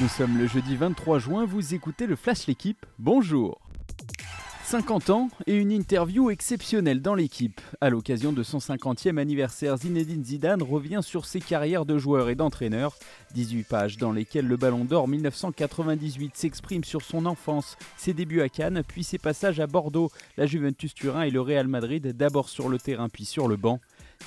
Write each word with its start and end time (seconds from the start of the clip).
Nous 0.00 0.08
sommes 0.08 0.38
le 0.38 0.46
jeudi 0.46 0.76
23 0.76 1.18
juin, 1.18 1.44
vous 1.44 1.74
écoutez 1.74 2.06
le 2.06 2.16
Flash 2.16 2.46
L'équipe, 2.46 2.86
bonjour 2.98 3.60
50 4.64 5.10
ans 5.10 5.28
et 5.46 5.54
une 5.54 5.72
interview 5.72 6.30
exceptionnelle 6.30 7.02
dans 7.02 7.14
l'équipe. 7.14 7.60
À 7.82 7.90
l'occasion 7.90 8.32
de 8.32 8.42
son 8.42 8.58
50e 8.58 9.18
anniversaire, 9.18 9.76
Zinedine 9.76 10.24
Zidane 10.24 10.62
revient 10.62 11.00
sur 11.02 11.26
ses 11.26 11.40
carrières 11.40 11.84
de 11.84 11.98
joueur 11.98 12.30
et 12.30 12.34
d'entraîneur. 12.34 12.96
18 13.34 13.64
pages 13.64 13.98
dans 13.98 14.12
lesquelles 14.12 14.46
le 14.46 14.56
Ballon 14.56 14.86
d'Or 14.86 15.06
1998 15.06 16.34
s'exprime 16.34 16.84
sur 16.84 17.02
son 17.02 17.26
enfance, 17.26 17.76
ses 17.98 18.14
débuts 18.14 18.40
à 18.40 18.48
Cannes, 18.48 18.82
puis 18.88 19.04
ses 19.04 19.18
passages 19.18 19.60
à 19.60 19.66
Bordeaux, 19.66 20.10
la 20.38 20.46
Juventus 20.46 20.94
Turin 20.94 21.22
et 21.22 21.30
le 21.30 21.42
Real 21.42 21.68
Madrid, 21.68 22.16
d'abord 22.16 22.48
sur 22.48 22.70
le 22.70 22.78
terrain 22.78 23.10
puis 23.10 23.26
sur 23.26 23.48
le 23.48 23.56
banc. 23.56 23.80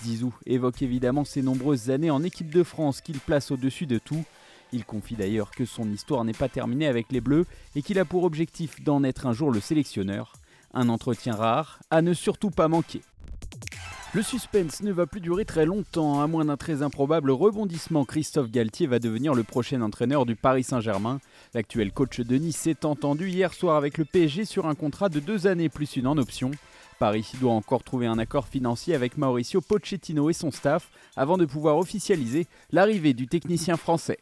Zizou 0.03 0.33
évoque 0.45 0.83
évidemment 0.83 1.25
ses 1.25 1.41
nombreuses 1.41 1.89
années 1.89 2.11
en 2.11 2.21
équipe 2.21 2.53
de 2.53 2.63
France 2.63 3.01
qu'il 3.01 3.19
place 3.19 3.49
au-dessus 3.49 3.87
de 3.87 3.97
tout. 3.97 4.23
Il 4.73 4.85
confie 4.85 5.15
d'ailleurs 5.15 5.51
que 5.51 5.65
son 5.65 5.89
histoire 5.91 6.25
n'est 6.25 6.33
pas 6.33 6.49
terminée 6.49 6.87
avec 6.87 7.11
les 7.11 7.21
Bleus 7.21 7.45
et 7.75 7.83
qu'il 7.83 7.99
a 7.99 8.05
pour 8.05 8.23
objectif 8.23 8.83
d'en 8.83 9.03
être 9.03 9.27
un 9.27 9.33
jour 9.33 9.51
le 9.51 9.59
sélectionneur. 9.59 10.33
Un 10.73 10.89
entretien 10.89 11.35
rare, 11.35 11.79
à 11.91 12.01
ne 12.01 12.13
surtout 12.15 12.49
pas 12.49 12.67
manquer. 12.67 13.01
Le 14.15 14.23
suspense 14.23 14.81
ne 14.81 14.91
va 14.91 15.05
plus 15.05 15.21
durer 15.21 15.45
très 15.45 15.65
longtemps, 15.65 16.21
à 16.21 16.27
moins 16.27 16.45
d'un 16.45 16.57
très 16.57 16.81
improbable 16.81 17.29
rebondissement. 17.29 18.03
Christophe 18.03 18.49
Galtier 18.49 18.87
va 18.87 18.97
devenir 18.97 19.35
le 19.35 19.43
prochain 19.43 19.81
entraîneur 19.81 20.25
du 20.25 20.35
Paris 20.35 20.63
Saint-Germain. 20.63 21.19
L'actuel 21.53 21.91
coach 21.91 22.19
de 22.19 22.35
Nice 22.37 22.57
s'est 22.57 22.83
entendu 22.83 23.29
hier 23.29 23.53
soir 23.53 23.75
avec 23.75 23.99
le 23.99 24.05
PSG 24.05 24.45
sur 24.45 24.65
un 24.65 24.75
contrat 24.75 25.09
de 25.09 25.19
deux 25.19 25.45
années 25.45 25.69
plus 25.69 25.95
une 25.97 26.07
en 26.07 26.17
option. 26.17 26.49
Paris 26.97 27.31
doit 27.39 27.53
encore 27.53 27.83
trouver 27.83 28.07
un 28.07 28.17
accord 28.17 28.47
financier 28.47 28.95
avec 28.95 29.17
Mauricio 29.17 29.61
Pochettino 29.61 30.31
et 30.31 30.33
son 30.33 30.49
staff 30.49 30.89
avant 31.15 31.37
de 31.37 31.45
pouvoir 31.45 31.77
officialiser 31.77 32.47
l'arrivée 32.71 33.13
du 33.13 33.27
technicien 33.27 33.77
français. 33.77 34.19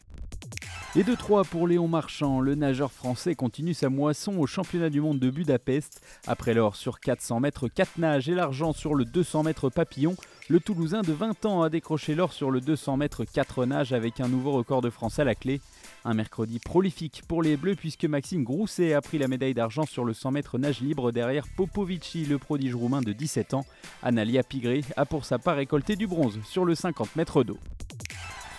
Et 0.93 1.03
de 1.05 1.15
3 1.15 1.45
pour 1.45 1.69
Léon 1.69 1.87
Marchand, 1.87 2.41
le 2.41 2.53
nageur 2.53 2.91
français 2.91 3.33
continue 3.33 3.73
sa 3.73 3.87
moisson 3.87 4.37
au 4.37 4.45
championnat 4.45 4.89
du 4.89 4.99
monde 4.99 5.19
de 5.19 5.29
Budapest. 5.29 6.01
Après 6.27 6.53
l'or 6.53 6.75
sur 6.75 6.99
400 6.99 7.39
mètres 7.39 7.69
4 7.69 7.97
nages 7.97 8.27
et 8.27 8.35
l'argent 8.35 8.73
sur 8.73 8.93
le 8.93 9.05
200 9.05 9.43
mètres 9.43 9.69
papillon, 9.69 10.17
le 10.49 10.59
Toulousain 10.59 11.01
de 11.01 11.13
20 11.13 11.45
ans 11.45 11.61
a 11.61 11.69
décroché 11.69 12.13
l'or 12.13 12.33
sur 12.33 12.51
le 12.51 12.59
200 12.59 12.97
mètres 12.97 13.23
4 13.23 13.65
nages 13.65 13.93
avec 13.93 14.19
un 14.19 14.27
nouveau 14.27 14.51
record 14.51 14.81
de 14.81 14.89
France 14.89 15.17
à 15.17 15.23
la 15.23 15.33
clé. 15.33 15.61
Un 16.03 16.13
mercredi 16.13 16.59
prolifique 16.59 17.21
pour 17.25 17.41
les 17.41 17.55
Bleus 17.55 17.75
puisque 17.75 18.03
Maxime 18.03 18.43
Grousset 18.43 18.93
a 18.93 18.99
pris 18.99 19.17
la 19.17 19.29
médaille 19.29 19.53
d'argent 19.53 19.85
sur 19.85 20.03
le 20.03 20.13
100 20.13 20.31
mètres 20.31 20.57
nage 20.57 20.81
libre 20.81 21.13
derrière 21.13 21.45
Popovici, 21.55 22.25
le 22.25 22.37
prodige 22.37 22.75
roumain 22.75 23.01
de 23.01 23.13
17 23.13 23.53
ans. 23.53 23.65
Analia 24.03 24.43
Pigré 24.43 24.83
a 24.97 25.05
pour 25.05 25.23
sa 25.23 25.39
part 25.39 25.55
récolté 25.55 25.95
du 25.95 26.05
bronze 26.05 26.37
sur 26.43 26.65
le 26.65 26.75
50 26.75 27.15
mètres 27.15 27.45
d'eau. 27.45 27.57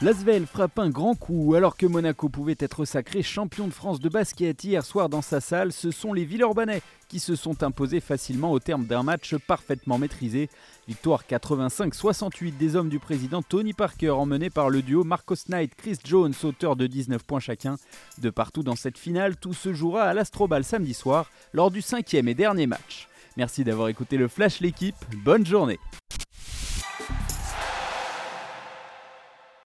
L'Asvel 0.02 0.46
frappe 0.46 0.80
un 0.80 0.90
grand 0.90 1.14
coup 1.14 1.54
alors 1.54 1.76
que 1.76 1.86
Monaco 1.86 2.28
pouvait 2.28 2.56
être 2.58 2.84
sacré 2.84 3.22
champion 3.22 3.68
de 3.68 3.72
France 3.72 4.00
de 4.00 4.08
basket 4.08 4.64
hier 4.64 4.84
soir 4.84 5.08
dans 5.08 5.22
sa 5.22 5.40
salle. 5.40 5.72
Ce 5.72 5.92
sont 5.92 6.12
les 6.12 6.24
Villeurbanais 6.24 6.82
qui 7.06 7.20
se 7.20 7.36
sont 7.36 7.62
imposés 7.62 8.00
facilement 8.00 8.50
au 8.50 8.58
terme 8.58 8.84
d'un 8.84 9.04
match 9.04 9.36
parfaitement 9.46 9.98
maîtrisé. 9.98 10.50
Victoire 10.88 11.22
85-68 11.30 12.56
des 12.56 12.74
hommes 12.74 12.88
du 12.88 12.98
président 12.98 13.42
Tony 13.42 13.74
Parker 13.74 14.10
emmené 14.10 14.50
par 14.50 14.70
le 14.70 14.82
duo 14.82 15.04
Marcos 15.04 15.36
Knight, 15.48 15.72
Chris 15.76 15.98
Jones, 16.02 16.34
auteur 16.42 16.74
de 16.74 16.88
19 16.88 17.22
points 17.22 17.38
chacun. 17.38 17.76
De 18.18 18.30
partout 18.30 18.64
dans 18.64 18.74
cette 18.74 18.98
finale, 18.98 19.36
tout 19.36 19.54
se 19.54 19.72
jouera 19.72 20.02
à 20.02 20.14
l'Astrobal 20.14 20.64
samedi 20.64 20.94
soir 20.94 21.30
lors 21.52 21.70
du 21.70 21.80
cinquième 21.80 22.26
et 22.26 22.34
dernier 22.34 22.66
match. 22.66 23.08
Merci 23.36 23.62
d'avoir 23.62 23.86
écouté 23.86 24.16
le 24.16 24.26
Flash 24.26 24.58
l'équipe, 24.58 24.96
bonne 25.24 25.46
journée 25.46 25.78